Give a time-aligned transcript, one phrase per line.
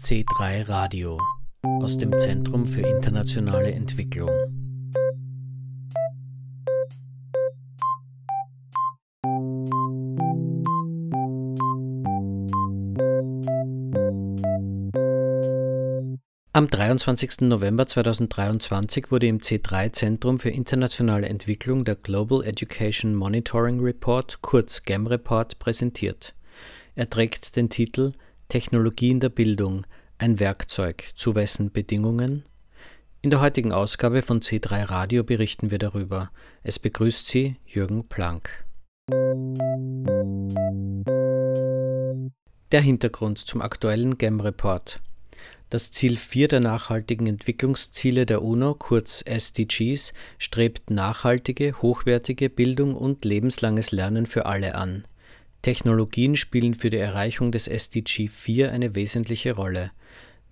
[0.00, 1.20] C3 Radio
[1.64, 4.30] aus dem Zentrum für internationale Entwicklung.
[16.52, 17.40] Am 23.
[17.42, 24.84] November 2023 wurde im C3 Zentrum für internationale Entwicklung der Global Education Monitoring Report, kurz
[24.84, 26.34] GEM Report, präsentiert.
[26.94, 28.12] Er trägt den Titel
[28.48, 32.44] Technologie in der Bildung, ein Werkzeug, zu wessen Bedingungen?
[33.20, 36.30] In der heutigen Ausgabe von C3 Radio berichten wir darüber.
[36.62, 38.64] Es begrüßt Sie Jürgen Planck.
[42.72, 44.98] Der Hintergrund zum aktuellen GEM-Report.
[45.68, 53.26] Das Ziel 4 der nachhaltigen Entwicklungsziele der UNO, kurz SDGs, strebt nachhaltige, hochwertige Bildung und
[53.26, 55.04] lebenslanges Lernen für alle an.
[55.62, 59.90] Technologien spielen für die Erreichung des SDG 4 eine wesentliche Rolle.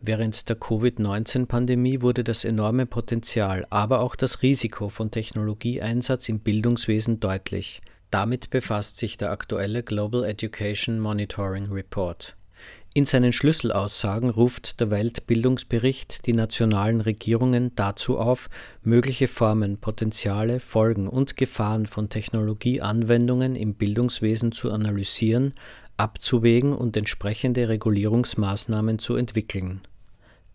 [0.01, 7.21] Während der Covid-19-Pandemie wurde das enorme Potenzial, aber auch das Risiko von Technologieeinsatz im Bildungswesen
[7.21, 7.81] deutlich.
[8.11, 12.37] Damit befasst sich der aktuelle Global Education Monitoring Report.
[12.97, 18.49] In seinen Schlüsselaussagen ruft der Weltbildungsbericht die nationalen Regierungen dazu auf,
[18.83, 25.53] mögliche Formen, Potenziale, Folgen und Gefahren von Technologieanwendungen im Bildungswesen zu analysieren,
[25.99, 29.83] abzuwägen und entsprechende Regulierungsmaßnahmen zu entwickeln.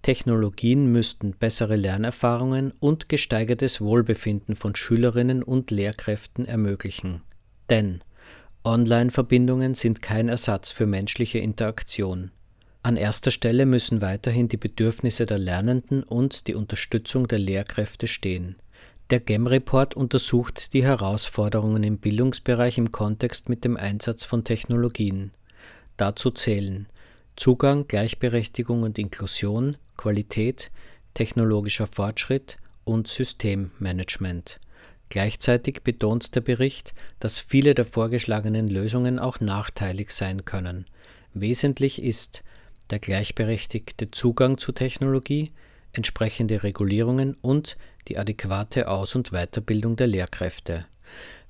[0.02, 7.22] Technologien müssten bessere Lernerfahrungen und gesteigertes Wohlbefinden von Schülerinnen und Lehrkräften ermöglichen.
[7.70, 8.02] Denn
[8.64, 12.30] Online-Verbindungen sind kein Ersatz für menschliche Interaktion.
[12.84, 18.56] An erster Stelle müssen weiterhin die Bedürfnisse der Lernenden und die Unterstützung der Lehrkräfte stehen.
[19.10, 25.32] Der GEM-Report untersucht die Herausforderungen im Bildungsbereich im Kontext mit dem Einsatz von Technologien.
[25.98, 26.88] Dazu zählen
[27.36, 30.72] Zugang, Gleichberechtigung und Inklusion, Qualität,
[31.16, 34.60] technologischer Fortschritt und Systemmanagement.
[35.12, 40.86] Gleichzeitig betont der Bericht, dass viele der vorgeschlagenen Lösungen auch nachteilig sein können.
[41.34, 42.46] Wesentlich ist
[42.92, 45.52] der gleichberechtigte Zugang zu Technologie,
[45.92, 47.76] entsprechende Regulierungen und
[48.08, 50.86] die adäquate Aus- und Weiterbildung der Lehrkräfte.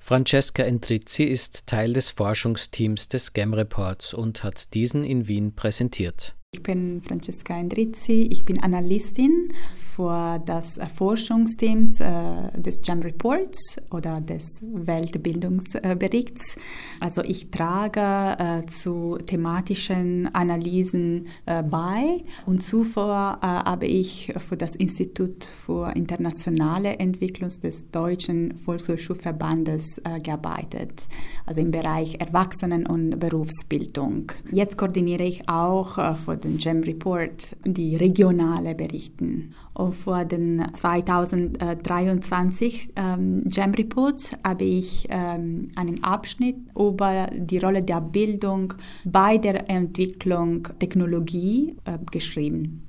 [0.00, 6.34] Francesca Entrizzi ist Teil des Forschungsteams des GEM Reports und hat diesen in Wien präsentiert.
[6.54, 9.48] Ich bin Francesca Endrizzi, ich bin Analystin
[9.96, 16.56] für das Forschungsteam äh, des GEM Reports oder des Weltbildungsberichts.
[17.00, 24.76] Also ich trage äh, zu thematischen Analysen äh, bei und zuvor habe ich für das
[24.76, 31.06] Institut für internationale Entwicklung des Deutschen Volkshochschulverbandes gearbeitet,
[31.46, 34.32] also im Bereich Erwachsenen- und Berufsbildung.
[34.50, 39.54] Jetzt koordiniere ich auch für den GEM Report, die regionale Berichten.
[39.90, 48.00] Für den 2023 ähm, GEM Report habe ich ähm, einen Abschnitt über die Rolle der
[48.00, 52.88] Bildung bei der Entwicklung Technologie äh, geschrieben.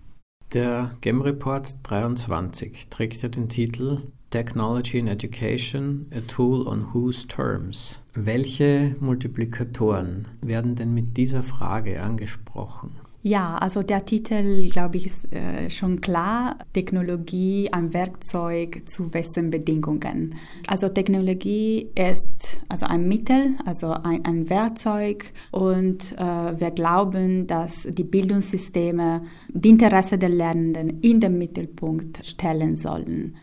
[0.53, 4.03] Der GEM Report 23 trägt ja den Titel
[4.33, 7.99] Technology in Education, a Tool on Whose Terms.
[8.15, 12.95] Welche Multiplikatoren werden denn mit dieser Frage angesprochen?
[13.25, 16.59] Ja, also der Titel, glaube ich, ist äh, schon klar.
[16.73, 20.35] Technologie, ein Werkzeug zu wessen Bedingungen.
[20.67, 27.83] Also Technologie ist also ein Mittel, also ein, ein Werkzeug und äh, wir glauben, dass
[27.89, 33.37] die Bildungssysteme die Interesse der Lernenden in den Mittelpunkt stellen sollen.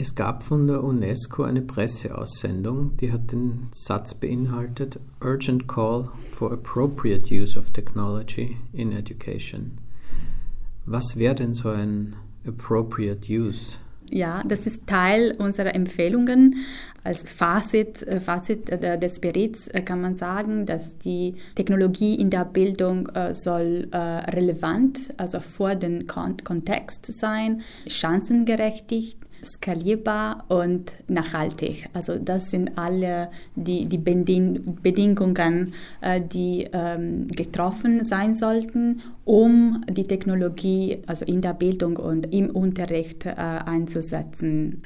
[0.00, 6.52] Es gab von der UNESCO eine Presseaussendung, die hat den Satz beinhaltet Urgent Call for
[6.52, 9.76] Appropriate Use of Technology in Education.
[10.86, 12.16] Was wäre denn so ein
[12.46, 13.76] Appropriate Use?
[14.08, 16.56] Ja, das ist Teil unserer Empfehlungen.
[17.04, 22.46] Als Fazit, äh, Fazit des Berichts äh, kann man sagen, dass die Technologie in der
[22.46, 31.86] Bildung äh, soll relevant, also vor den Kontext sein, chancengerechtigt, skalierbar und nachhaltig.
[31.92, 40.04] Also das sind alle die, die Bedingungen, äh, die ähm, getroffen sein sollten, um die
[40.04, 44.78] Technologie also in der Bildung und im Unterricht äh, einzusetzen.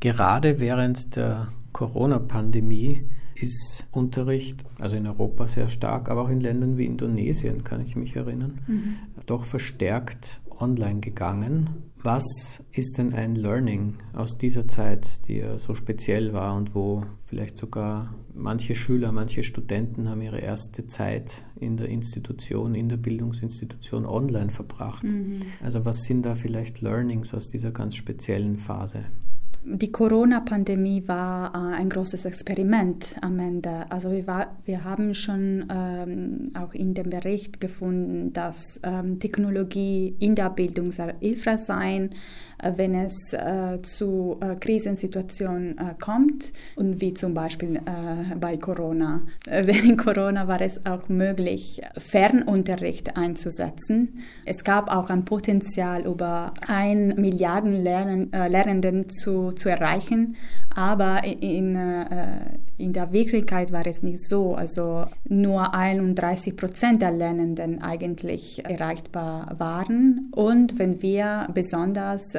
[0.00, 3.04] Gerade während der Corona-Pandemie
[3.34, 7.96] ist Unterricht, also in Europa sehr stark, aber auch in Ländern wie Indonesien, kann ich
[7.96, 8.96] mich erinnern, mhm.
[9.26, 11.70] doch verstärkt online gegangen.
[12.02, 17.04] Was ist denn ein Learning aus dieser Zeit, die ja so speziell war und wo
[17.26, 22.96] vielleicht sogar manche Schüler, manche Studenten haben ihre erste Zeit in der Institution, in der
[22.96, 25.04] Bildungsinstitution online verbracht?
[25.04, 25.42] Mhm.
[25.62, 29.04] Also was sind da vielleicht Learnings aus dieser ganz speziellen Phase?
[29.62, 33.84] Die Corona-Pandemie war äh, ein großes Experiment am Ende.
[33.90, 40.16] Also wir, war, wir haben schon ähm, auch in dem Bericht gefunden, dass ähm, Technologie
[40.18, 42.10] in der Bildung sehr hilfreich sein
[42.62, 47.80] äh, wenn es äh, zu äh, Krisensituationen kommt und wie zum Beispiel
[48.38, 49.22] bei Corona.
[49.44, 54.20] Während Corona war es auch möglich, Fernunterricht einzusetzen.
[54.44, 60.36] Es gab auch ein Potenzial, über ein Milliarden Lernenden zu, zu erreichen,
[60.74, 61.76] aber in,
[62.80, 64.54] in der Wirklichkeit war es nicht so.
[64.54, 70.30] Also nur 31 Prozent der Lernenden eigentlich erreichbar waren.
[70.34, 72.34] Und wenn wir besonders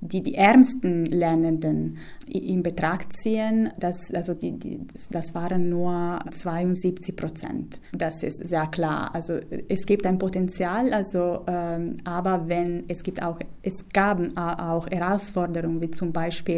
[0.00, 1.98] die, die ärmsten Lernenden
[2.28, 4.80] in Betracht ziehen, das, also die, die,
[5.10, 7.80] das waren nur 72 Prozent.
[7.92, 9.10] Das ist sehr klar.
[9.14, 14.86] Also es gibt ein Potenzial, also, ähm, aber wenn es gibt auch, es gab auch
[14.88, 16.49] Herausforderungen, wie zum Beispiel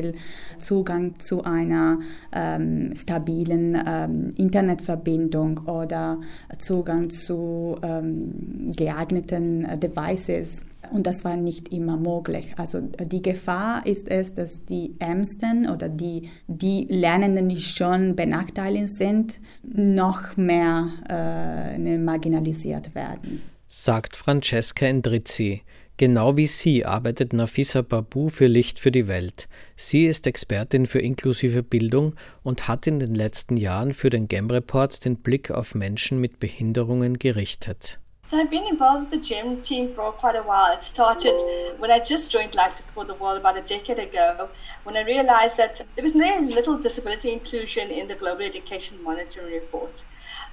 [0.59, 2.01] Zugang zu einer
[2.33, 6.21] ähm, stabilen ähm, Internetverbindung oder
[6.59, 12.53] Zugang zu ähm, geeigneten Devices und das war nicht immer möglich.
[12.57, 18.89] Also die Gefahr ist es, dass die Ärmsten oder die, die Lernenden, die schon benachteiligt
[18.91, 23.41] sind, noch mehr äh, ne, marginalisiert werden.
[23.69, 25.63] Sagt Francesca Endrizzi.
[25.97, 29.49] Genau wie sie arbeitet Nafisa Babu für Licht für die Welt.
[29.77, 34.51] Sie ist Expertin für inklusive Bildung und hat in den letzten Jahren für den GEM
[34.51, 37.99] Report den Blick auf Menschen mit Behinderungen gerichtet.
[38.25, 40.73] So I've been involved with the gym team for quite a while.
[40.73, 41.35] It started
[41.79, 44.49] when I just joined Life for the World about a decade ago,
[44.85, 49.53] when I realized that there was very little disability inclusion in the Global Education Monitoring
[49.53, 50.05] Report.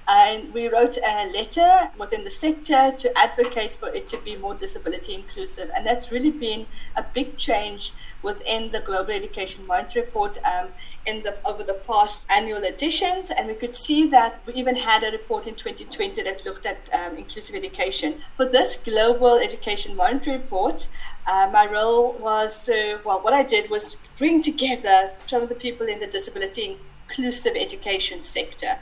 [0.08, 4.54] And we wrote a letter within the sector to advocate for it to be more
[4.54, 5.70] disability inclusive.
[5.74, 6.66] And that's really been
[6.96, 7.92] a big change
[8.22, 10.68] within the Global Education Monitor Report um,
[11.06, 13.30] in the, over the past annual editions.
[13.30, 16.88] And we could see that we even had a report in 2020 that looked at
[16.92, 18.20] um, inclusive education.
[18.36, 20.88] For this Global Education Monitor Report,
[21.26, 25.54] uh, my role was to, well, what I did was bring together some of the
[25.54, 26.78] people in the disability
[27.10, 28.78] inclusive education sector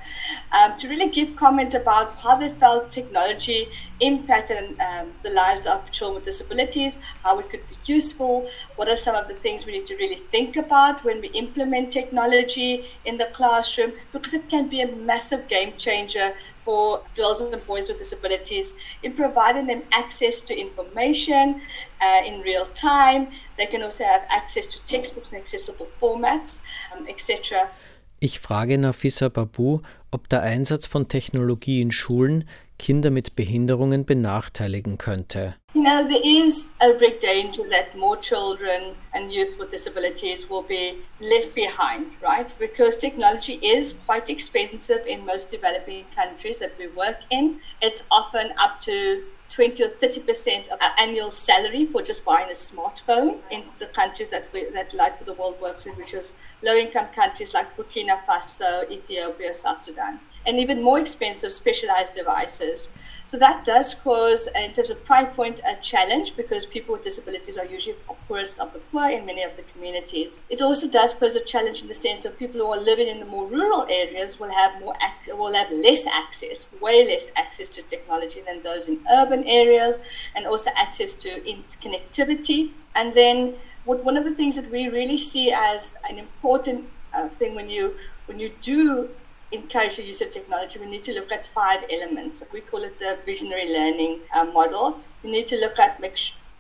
[0.52, 3.69] um, to really give comment about how they felt technology
[4.00, 8.96] impacted um, the lives of children with disabilities, how it could be useful, what are
[8.96, 13.16] some of the things we need to really think about when we implement technology in
[13.16, 16.32] the classroom, because it can be a massive game changer
[16.64, 21.60] for girls and boys with disabilities in providing them access to information
[22.00, 23.28] uh, in real time.
[23.56, 26.60] They can also have access to textbooks in accessible formats,
[26.94, 27.70] um, etc.
[28.20, 29.81] Ich frage Nafisa Babu,
[30.11, 35.55] ob der Einsatz von Technologie in Schulen Kinder mit Behinderungen benachteiligen könnte.
[35.75, 40.65] You know, there is a big danger that more children and youth with disabilities will
[40.65, 42.47] be left behind, right?
[42.59, 47.61] Because technology is quite expensive in most developing countries that we work in.
[47.81, 52.49] It's often up to 20 or 30 percent of our annual salary for just buying
[52.50, 56.15] a smartphone in the countries that we, that Light for the World works in, which
[56.15, 62.90] is low-income countries like Burkina Faso, Ethiopia, South Sudan, and even more expensive specialized devices.
[63.26, 67.05] So that does cause, uh, in terms of price point, a challenge because people with
[67.05, 70.40] disabilities are usually poorest of the poor in many of the communities.
[70.49, 73.21] It also does pose a challenge in the sense of people who are living in
[73.21, 74.95] the more rural areas will have more
[75.28, 79.99] will have less access, way less access to technology than those in urban areas,
[80.35, 81.40] and also access to
[81.83, 82.73] connectivity.
[82.95, 87.28] And then, what, one of the things that we really see as an important uh,
[87.28, 87.95] thing when you
[88.26, 89.09] when you do
[89.50, 92.43] encourage the use of technology, we need to look at five elements.
[92.52, 94.99] We call it the visionary learning uh, model.
[95.23, 96.02] We need to look at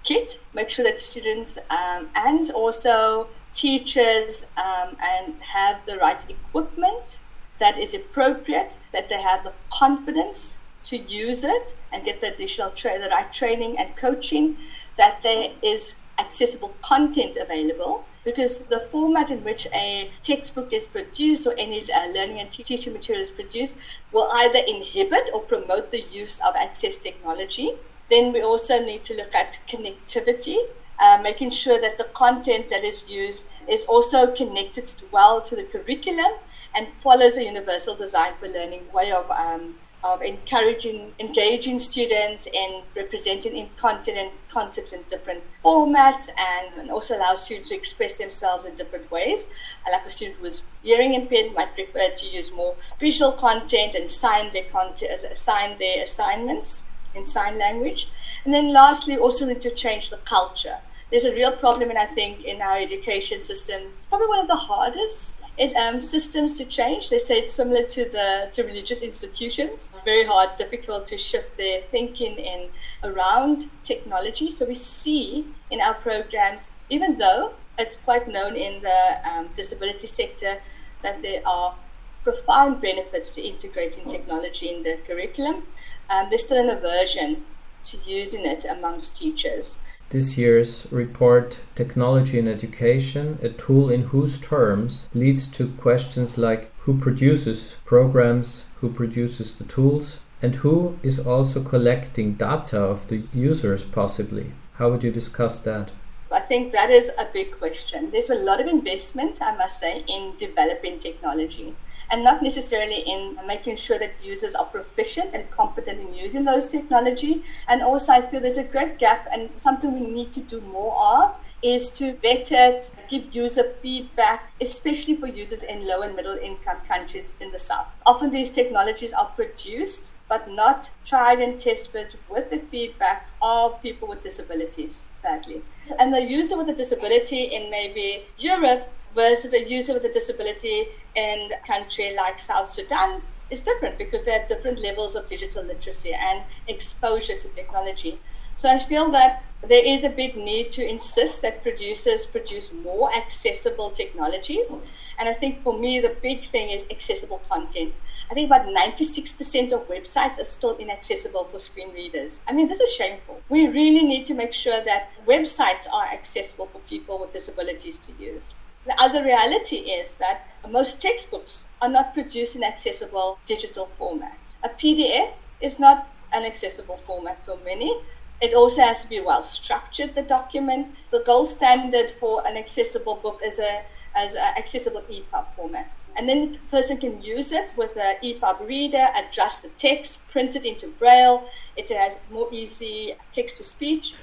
[0.04, 7.18] kit, make sure that students um, and also teachers um, and have the right equipment
[7.58, 12.70] that is appropriate, that they have the confidence to use it and get the additional
[12.70, 14.56] tra- the right training and coaching,
[14.96, 21.46] that there is accessible content available because the format in which a textbook is produced
[21.46, 23.76] or any uh, learning and teaching material is produced
[24.12, 27.72] will either inhibit or promote the use of access technology.
[28.10, 30.58] Then we also need to look at connectivity,
[31.00, 35.64] uh, making sure that the content that is used is also connected well to the
[35.64, 36.32] curriculum
[36.74, 39.76] and follows a universal design for learning way of um,
[40.14, 47.16] of encouraging, engaging students in representing in content concepts in different formats and, and also
[47.16, 49.52] allow students to express themselves in different ways.
[49.90, 54.52] Like a student is hearing impaired might prefer to use more visual content and sign
[54.52, 56.84] their content, uh, sign their assignments
[57.14, 58.08] in sign language.
[58.44, 60.78] And then lastly, also need to change the culture.
[61.10, 64.46] There's a real problem, and I think in our education system, it's probably one of
[64.46, 67.08] the hardest it, um, systems to change.
[67.08, 69.90] They say it's similar to the to religious institutions.
[70.04, 72.68] Very hard, difficult to shift their thinking in
[73.02, 74.50] around technology.
[74.50, 80.06] So we see in our programs, even though it's quite known in the um, disability
[80.06, 80.58] sector
[81.02, 81.74] that there are
[82.22, 85.62] profound benefits to integrating technology in the curriculum,
[86.10, 87.44] um, there's still an aversion
[87.84, 89.78] to using it amongst teachers.
[90.10, 96.72] This year's report, Technology in Education, a tool in whose terms, leads to questions like
[96.78, 103.24] who produces programs, who produces the tools, and who is also collecting data of the
[103.34, 104.52] users, possibly.
[104.76, 105.90] How would you discuss that?
[106.36, 108.10] I think that is a big question.
[108.10, 111.74] There's a lot of investment, I must say, in developing technology
[112.10, 116.68] and not necessarily in making sure that users are proficient and competent in using those
[116.68, 117.44] technology.
[117.66, 120.96] And also, I feel there's a great gap and something we need to do more
[121.00, 126.38] of is to vet it, give user feedback, especially for users in low and middle
[126.38, 127.94] income countries in the South.
[128.06, 134.06] Often these technologies are produced but not tried and tested with the feedback of people
[134.08, 135.62] with disabilities, sadly.
[135.98, 140.88] And the user with a disability in maybe Europe versus a user with a disability
[141.14, 145.64] in a country like South Sudan is different because they have different levels of digital
[145.64, 148.18] literacy and exposure to technology.
[148.58, 153.14] So I feel that there is a big need to insist that producers produce more
[153.14, 154.78] accessible technologies.
[155.16, 157.94] And I think for me, the big thing is accessible content.
[158.28, 162.42] I think about 96% of websites are still inaccessible for screen readers.
[162.48, 163.40] I mean, this is shameful.
[163.48, 168.12] We really need to make sure that websites are accessible for people with disabilities to
[168.22, 168.54] use.
[168.86, 174.38] The other reality is that most textbooks are not produced in accessible digital format.
[174.64, 177.94] A PDF is not an accessible format for many.
[178.40, 180.94] It also has to be well structured, the document.
[181.10, 183.82] The gold standard for an accessible book is a
[184.14, 185.90] as an accessible EPUB format.
[186.16, 190.56] And then the person can use it with an EPUB reader, adjust the text, print
[190.56, 191.44] it into Braille.
[191.76, 194.14] It has more easy text to speech.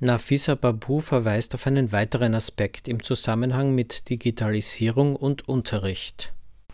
[0.00, 6.32] Nafisa Baboo verweist auf einen weiteren Aspekt im Zusammenhang mit Digitalisierung und Unterricht.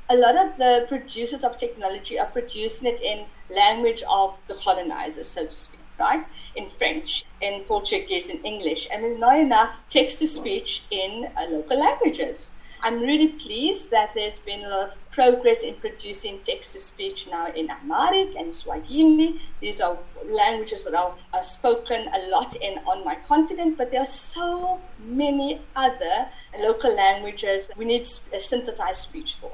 [0.08, 5.26] A lot of the producers of technology are producing it in language of the colonizers,
[5.26, 6.26] so to speak, right?
[6.54, 11.46] In French, in Portuguese, in English, and there's not enough text to speech in uh,
[11.50, 12.52] local languages.
[12.82, 17.26] I'm really pleased that there's been a lot of progress in producing text to speech
[17.28, 19.40] now in Amharic and Swahili.
[19.60, 24.02] These are languages that are, are spoken a lot in on my continent, but there
[24.02, 26.28] are so many other
[26.60, 29.52] local languages we need a synthesized speech for.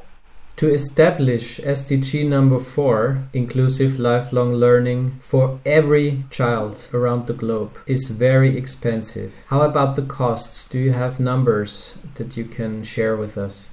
[0.56, 8.10] To establish SDG number four, inclusive lifelong learning for every child around the globe, is
[8.10, 9.44] very expensive.
[9.48, 10.68] How about the costs?
[10.68, 13.68] Do you have numbers that you can share with us?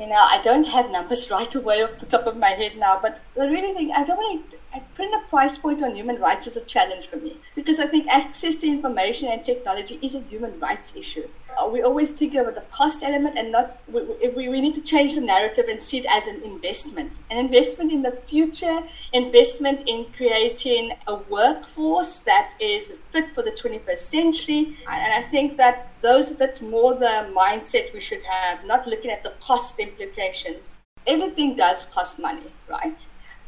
[0.00, 2.98] You know, I don't have numbers right away off the top of my head now,
[3.00, 4.56] but the really thing, I don't want to
[4.94, 8.08] putting a price point on human rights is a challenge for me because I think
[8.08, 11.28] access to information and technology is a human rights issue.
[11.56, 14.82] Uh, we always think about the cost element and not, we, we, we need to
[14.82, 17.18] change the narrative and see it as an investment.
[17.30, 18.80] An investment in the future,
[19.12, 24.76] investment in creating a workforce that is fit for the 21st century.
[24.88, 29.22] And I think that those that's more the mindset we should have, not looking at
[29.22, 30.76] the cost implications.
[31.06, 32.98] Everything does cost money, right?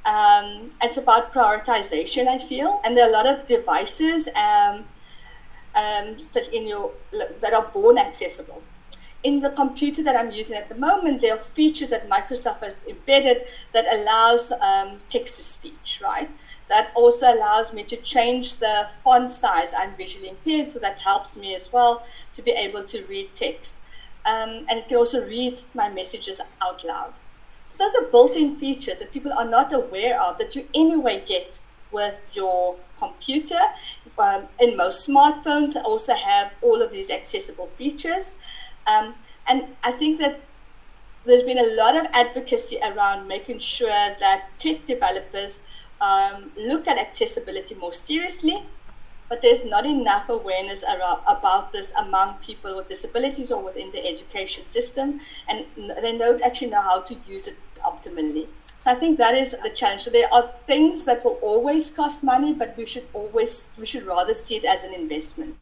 [0.05, 4.85] Um, it's about prioritization, I feel, and there are a lot of devices um,
[5.79, 6.91] um, that in your
[7.41, 8.63] that are born accessible.
[9.25, 12.75] In the computer that I'm using at the moment, there are features that Microsoft has
[12.87, 13.43] embedded
[13.73, 16.31] that allows um, text to speech, right?
[16.69, 19.73] That also allows me to change the font size.
[19.77, 23.81] I'm visually impaired, so that helps me as well to be able to read text.
[24.25, 27.13] Um, and it can also read my messages out loud.
[27.67, 31.59] So those are built-in features that people are not aware of that you anyway get
[31.91, 33.61] with your computer.
[34.19, 38.37] Um, and most smartphones also have all of these accessible features.
[38.87, 39.15] Um,
[39.47, 40.41] and I think that
[41.25, 45.61] there's been a lot of advocacy around making sure that tech developers
[46.01, 48.65] um, look at accessibility more seriously
[49.29, 54.07] but there's not enough awareness around, about this among people with disabilities or within the
[54.07, 58.47] education system, and they don't actually know how to use it optimally.
[58.89, 60.05] So I think that is the challenge.
[60.05, 64.07] So there are things that will always cost money, but we should always we should
[64.07, 65.57] rather see it as an investment.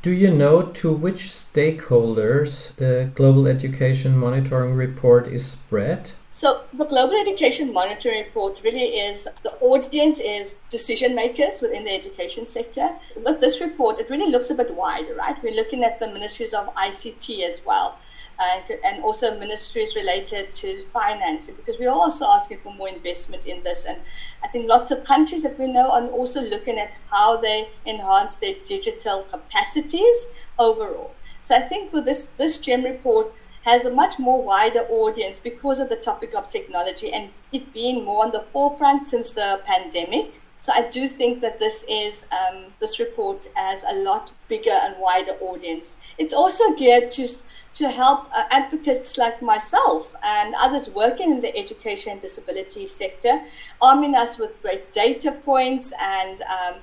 [0.00, 6.12] Do you know to which stakeholders the Global Education Monitoring Report is spread?
[6.32, 11.92] So the Global Education Monitoring Report really is the audience is decision makers within the
[11.92, 12.88] education sector.
[13.14, 15.36] With this report, it really looks a bit wider, right?
[15.42, 17.98] We're looking at the ministries of ICT as well
[18.40, 23.62] Uh, and also ministries related to financing because we're also asking for more investment in
[23.62, 23.84] this.
[23.84, 23.98] And
[24.42, 28.36] I think lots of countries that we know are also looking at how they enhance
[28.36, 31.14] their digital capacities overall.
[31.42, 33.30] So I think for this this GEM report
[33.62, 38.04] has a much more wider audience because of the topic of technology and it being
[38.06, 40.40] more on the forefront since the pandemic.
[40.60, 44.94] So I do think that this is um, this report has a lot bigger and
[44.98, 45.96] wider audience.
[46.18, 47.26] It's also geared to
[47.72, 53.40] to help uh, advocates like myself and others working in the education and disability sector,
[53.80, 56.74] arming us with great data points and um,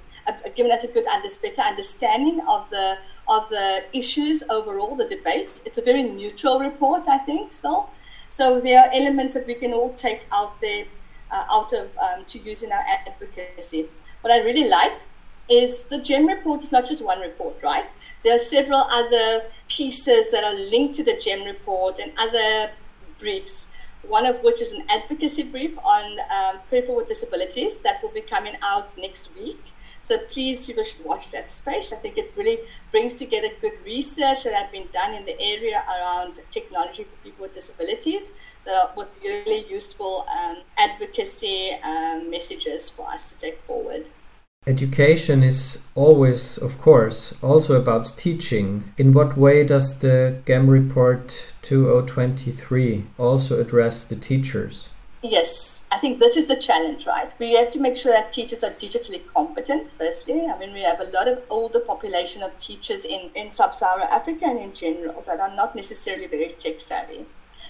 [0.55, 5.61] giving us a good under, better understanding of the of the issues overall, the debates.
[5.65, 7.89] It's a very neutral report, I think, still.
[8.29, 10.85] So there are elements that we can all take out there,
[11.31, 13.89] uh, out of um, to use in our advocacy.
[14.21, 14.93] What I really like
[15.49, 17.85] is the GEM report is not just one report, right?
[18.23, 22.71] There are several other pieces that are linked to the GEM report and other
[23.19, 23.67] briefs,
[24.07, 28.21] one of which is an advocacy brief on um, people with disabilities that will be
[28.21, 29.61] coming out next week.
[30.07, 31.91] So please, people should watch that space.
[31.91, 32.59] I think it really
[32.91, 37.43] brings together good research that has been done in the area around technology for people
[37.43, 38.31] with disabilities
[38.63, 44.07] so with really useful um, advocacy um, messages for us to take forward.
[44.65, 48.93] Education is always, of course, also about teaching.
[48.97, 54.87] In what way does the GEM report 2023 also address the teachers?
[55.21, 57.31] Yes, I think this is the challenge, right?
[57.39, 60.45] We have to make sure that teachers are digitally competent, firstly.
[60.45, 64.45] I mean, we have a lot of older population of teachers in, in sub-Saharan Africa
[64.45, 67.25] and in general that are not necessarily very tech savvy.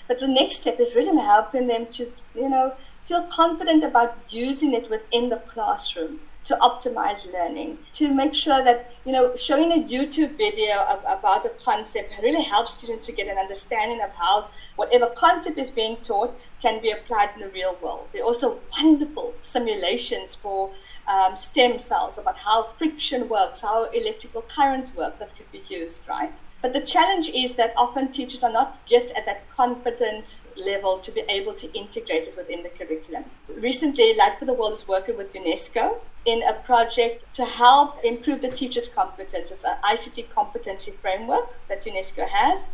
[0.09, 4.73] But the next step is really helping them to, you know, feel confident about using
[4.73, 9.83] it within the classroom to optimize learning, to make sure that, you know, showing a
[9.83, 14.47] YouTube video of, about a concept really helps students to get an understanding of how
[14.77, 18.07] whatever concept is being taught can be applied in the real world.
[18.13, 20.71] There are also wonderful simulations for
[21.05, 26.07] um, stem cells about how friction works, how electrical currents work that could be used,
[26.07, 26.33] right?
[26.67, 31.11] But the challenge is that often teachers are not yet at that confident level to
[31.11, 33.23] be able to integrate it within the curriculum.
[33.47, 38.41] Recently, Light for the World is working with UNESCO in a project to help improve
[38.41, 39.49] the teacher's competence.
[39.49, 42.71] It's an ICT competency framework that UNESCO has.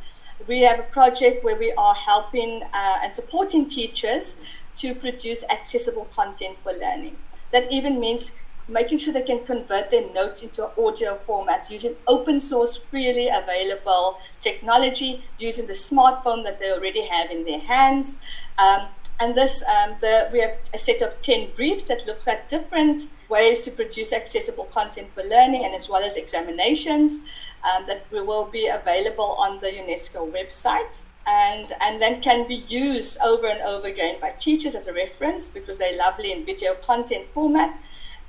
[0.48, 4.38] We have a project where we are helping uh, and supporting teachers
[4.78, 7.16] to produce accessible content for learning.
[7.52, 8.32] That even means
[8.68, 14.20] making sure they can convert their notes into audio format using open source, freely available
[14.40, 18.18] technology, using the smartphone that they already have in their hands.
[18.58, 18.88] Um,
[19.20, 23.08] and this, um, the, we have a set of 10 briefs that look at different
[23.30, 27.22] ways to produce accessible content for learning and as well as examinations
[27.64, 31.00] um, that will be available on the UNESCO website.
[31.26, 35.48] And, and then can be used over and over again by teachers as a reference
[35.48, 37.80] because they're lovely in video content format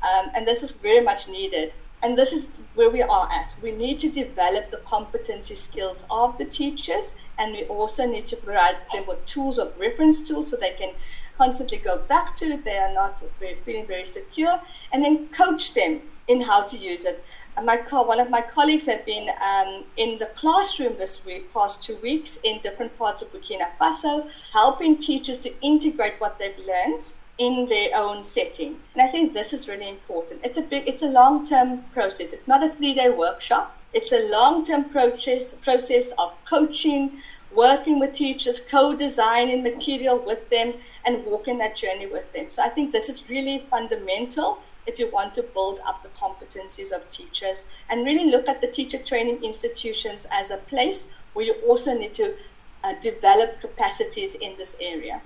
[0.04, 1.72] um, and this is very much needed.
[2.02, 3.54] And this is where we are at.
[3.62, 8.36] We need to develop the competency skills of the teachers, and we also need to
[8.36, 10.90] provide them with tools of reference tools so they can
[11.38, 14.60] constantly go back to if they are not very, feeling very secure,
[14.92, 17.24] and then coach them in how to use it.
[17.56, 21.82] And my one of my colleagues have been um, in the classroom this week, past
[21.82, 27.12] two weeks, in different parts of Burkina Faso, helping teachers to integrate what they've learned
[27.38, 28.76] in their own setting.
[28.94, 30.40] And I think this is really important.
[30.44, 32.32] It's a big, it's a long-term process.
[32.32, 33.76] It's not a three-day workshop.
[33.92, 37.22] It's a long-term process process of coaching,
[37.54, 42.50] working with teachers, co-designing material with them, and walking that journey with them.
[42.50, 46.92] So I think this is really fundamental if you want to build up the competencies
[46.92, 51.54] of teachers and really look at the teacher training institutions as a place where you
[51.66, 52.34] also need to
[52.82, 55.22] uh, develop capacities in this area.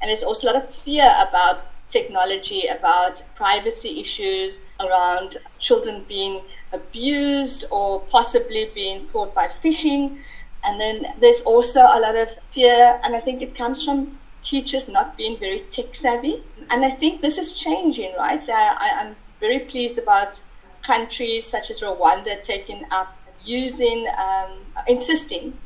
[0.00, 6.42] And there's also a lot of fear about technology, about privacy issues, around children being
[6.72, 10.18] abused or possibly being caught by phishing.
[10.64, 14.88] And then there's also a lot of fear, and I think it comes from teachers
[14.88, 16.42] not being very tech savvy.
[16.70, 18.42] And I think this is changing, right?
[18.48, 20.40] I'm very pleased about
[20.82, 24.50] countries such as Rwanda taking up using, um,
[24.86, 25.58] insisting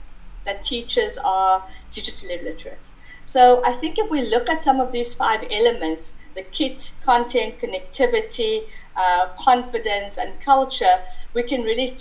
[0.44, 2.80] that teachers are digitally literate
[3.24, 7.58] So I think if we look at some of these five elements, the kit, content,
[7.58, 8.64] connectivity,
[8.96, 11.00] uh, confidence, and culture,
[11.32, 11.96] we can really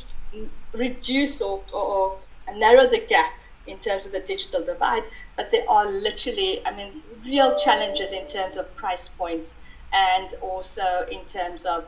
[0.73, 2.19] reduce or, or, or
[2.55, 3.33] narrow the gap
[3.65, 5.03] in terms of the digital divide.
[5.35, 9.53] But there are literally, I mean, real challenges in terms of price point
[9.93, 11.85] and also in terms of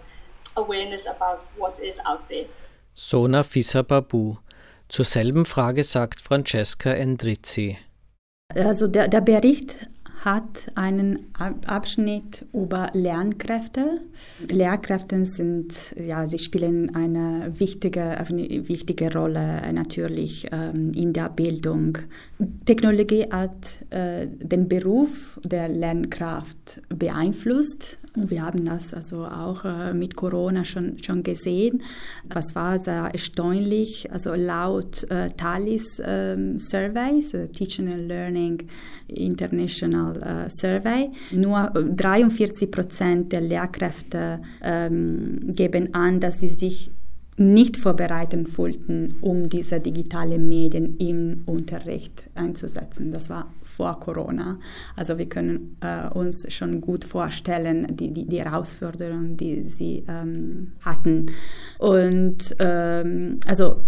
[0.56, 2.46] awareness about what is out there.
[2.94, 4.38] So Nafisa Baboo.
[4.90, 7.78] Zur selben Frage sagt Francesca Endrizzi.
[8.56, 9.78] Also der, der Bericht
[10.26, 11.20] hat einen
[11.68, 14.02] Abschnitt über Lernkräfte.
[14.52, 22.00] Lehrkräfte sind, ja, sie spielen eine wichtige, eine wichtige Rolle natürlich ähm, in der Bildung.
[22.66, 28.00] Technologie hat äh, den Beruf der Lernkraft beeinflusst.
[28.16, 31.82] Und wir haben das also auch äh, mit Corona schon, schon gesehen.
[32.30, 34.12] Was war sehr erstaunlich?
[34.12, 38.68] Also laut äh, Thalys ähm, Survey, Teaching and Learning
[39.08, 46.92] International äh, Survey, nur 43 Prozent der Lehrkräfte ähm, geben an, dass sie sich
[47.38, 53.12] nicht vorbereiten fühlten, um diese digitalen Medien im Unterricht einzusetzen.
[53.12, 54.58] Das war vor Corona.
[54.96, 60.74] Also wir können äh, uns schon gut vorstellen, die, die, die Herausforderungen, die sie ähm,
[60.82, 61.28] hatten.
[61.80, 63.82] Und ähm, also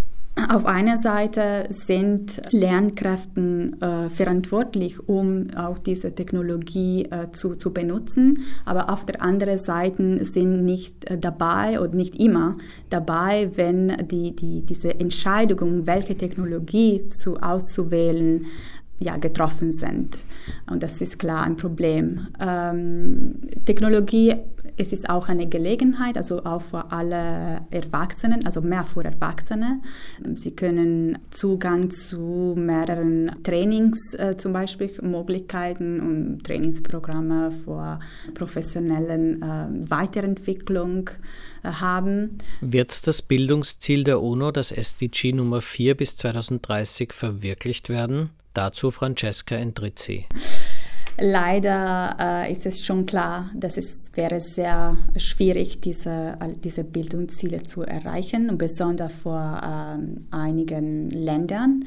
[0.49, 8.39] auf einer Seite sind Lernkräfte äh, verantwortlich, um auch diese Technologie äh, zu, zu benutzen,
[8.63, 12.55] aber auf der anderen Seite sind nicht äh, dabei und nicht immer
[12.91, 18.45] dabei, wenn die, die, diese Entscheidung, welche Technologie zu, auszuwählen,
[18.99, 20.23] ja, getroffen sind.
[20.69, 22.27] Und das ist klar ein Problem.
[22.39, 24.33] Ähm, Technologie
[24.77, 29.81] es ist auch eine Gelegenheit, also auch für alle Erwachsenen, also mehr für Erwachsene.
[30.35, 37.99] Sie können Zugang zu mehreren Trainings, äh, zum Beispiel Möglichkeiten und Trainingsprogramme für
[38.35, 41.09] professionellen äh, Weiterentwicklung
[41.63, 42.37] äh, haben.
[42.61, 48.29] Wird das Bildungsziel der UNO, das SDG Nummer 4 bis 2030, verwirklicht werden?
[48.57, 50.25] Dazu Francesca Endrizzi.
[51.19, 57.83] Leider äh, ist es schon klar, dass es wäre sehr schwierig, diese, diese Bildungsziele zu
[57.83, 61.85] erreichen, besonders vor ähm, einigen Ländern.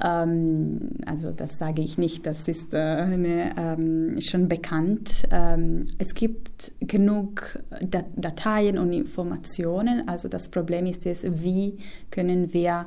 [0.00, 5.24] Ähm, also das sage ich nicht, das ist äh, eine, ähm, schon bekannt.
[5.32, 10.08] Ähm, es gibt genug Dat Dateien und Informationen.
[10.08, 11.78] Also das Problem ist es, wie
[12.12, 12.86] können wir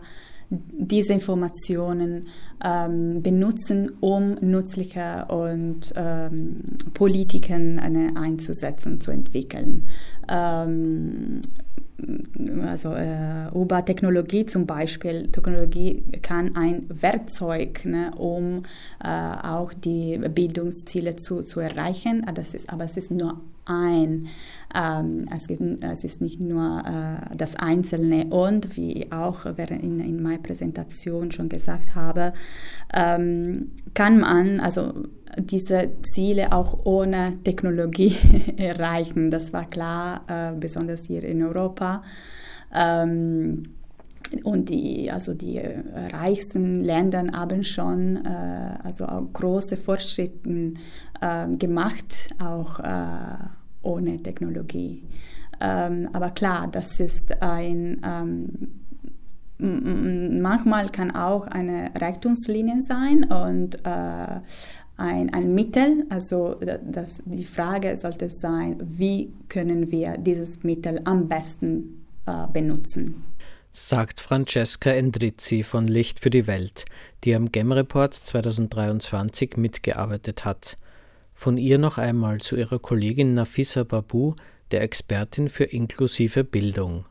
[0.49, 2.27] diese Informationen
[2.63, 6.61] ähm, benutzen, um nützliche und ähm,
[6.93, 9.87] Politiken eine einzusetzen, zu entwickeln.
[10.27, 11.41] Ähm,
[12.65, 15.27] also äh, über Technologie zum Beispiel.
[15.27, 18.63] Technologie kann ein Werkzeug, ne, um
[19.03, 22.25] äh, auch die Bildungsziele zu, zu erreichen.
[22.33, 24.27] Das ist, aber es ist nur ein.
[24.75, 29.99] Ähm, es, gibt, es, ist nicht nur äh, das Einzelne und wie ich auch in,
[29.99, 32.33] in meiner Präsentation schon gesagt habe,
[32.93, 34.93] ähm, kann man also
[35.39, 38.15] diese Ziele auch ohne Technologie
[38.57, 39.31] erreichen.
[39.31, 42.03] Das war klar, äh, besonders hier in Europa.
[42.73, 43.75] Ähm,
[44.43, 50.73] und die, also die reichsten Länder haben schon äh, also auch große Fortschritte
[51.19, 53.37] äh, gemacht, auch äh,
[53.81, 55.03] ohne Technologie.
[55.59, 58.69] Ähm, aber klar, das ist ein, ähm,
[60.41, 64.39] manchmal kann auch eine Rettungslinie sein und äh,
[64.99, 66.05] ein, ein Mittel.
[66.09, 73.23] Also das, die Frage sollte sein, wie können wir dieses Mittel am besten äh, benutzen.
[73.71, 76.85] Sagt Francesca Endrizzi von Licht für die Welt,
[77.23, 80.75] die am GEM-Report 2023 mitgearbeitet hat.
[81.33, 84.33] Von ihr noch einmal zu ihrer Kollegin Nafisa Babu,
[84.71, 87.05] der Expertin für inklusive Bildung.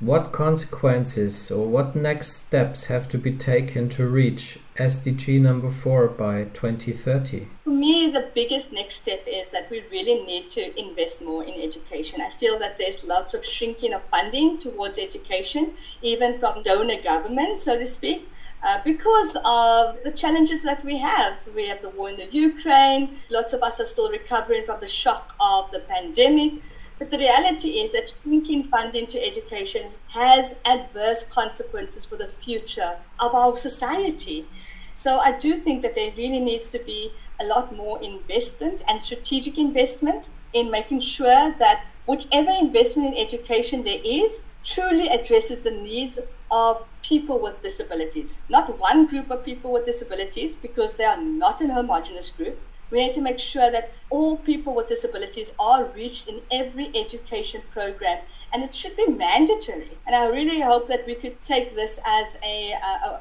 [0.00, 6.08] What consequences or what next steps have to be taken to reach SDG number 4
[6.08, 7.46] by 2030?
[7.62, 11.62] For me, the biggest next step is that we really need to invest more in
[11.62, 12.20] education.
[12.20, 17.62] I feel that there's lots of shrinking of funding towards education, even from donor governments,
[17.62, 18.28] so to speak.
[18.64, 21.46] Uh, because of the challenges that we have.
[21.54, 24.86] We have the war in the Ukraine, lots of us are still recovering from the
[24.86, 26.54] shock of the pandemic.
[26.98, 32.96] But the reality is that shrinking funding to education has adverse consequences for the future
[33.18, 34.46] of our society.
[34.94, 39.02] So I do think that there really needs to be a lot more investment and
[39.02, 45.70] strategic investment in making sure that whichever investment in education there is truly addresses the
[45.70, 46.18] needs
[46.50, 48.40] of people with disabilities.
[48.48, 52.58] Not one group of people with disabilities, because they are not an homogenous group.
[52.90, 57.62] We need to make sure that all people with disabilities are reached in every education
[57.72, 58.18] program,
[58.52, 59.98] and it should be mandatory.
[60.06, 63.20] And I really hope that we could take this as a, a, a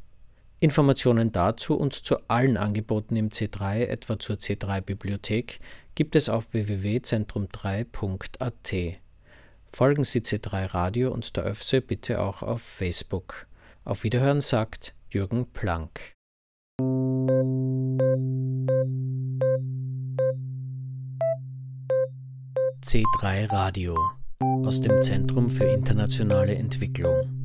[0.66, 5.60] Informationen dazu und zu allen Angeboten im C3, etwa zur C3 Bibliothek,
[5.94, 8.74] gibt es auf www.zentrum3.at.
[9.72, 13.46] Folgen Sie C3 Radio und der ÖFSE bitte auch auf Facebook.
[13.84, 16.14] Auf Wiederhören sagt Jürgen Planck.
[22.84, 23.96] C3 Radio
[24.42, 27.45] aus dem Zentrum für internationale Entwicklung.